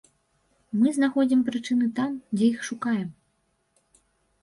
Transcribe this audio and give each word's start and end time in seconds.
Мы 0.79 0.93
знаходзім 0.97 1.45
прычыны 1.51 1.91
там, 2.01 2.11
дзе 2.35 2.51
іх 2.57 2.67
шукаем. 2.73 3.09